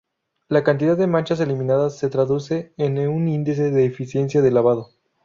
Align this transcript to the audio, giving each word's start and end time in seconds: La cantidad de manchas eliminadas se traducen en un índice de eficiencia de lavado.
La 0.49 0.63
cantidad 0.63 0.97
de 0.97 1.05
manchas 1.05 1.41
eliminadas 1.41 1.99
se 1.99 2.09
traducen 2.09 2.73
en 2.77 2.97
un 3.07 3.27
índice 3.27 3.69
de 3.69 3.85
eficiencia 3.85 4.41
de 4.41 4.49
lavado. 4.49 4.89